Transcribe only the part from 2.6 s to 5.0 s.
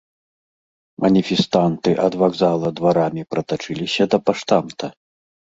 дварамі пратачыліся да паштамта.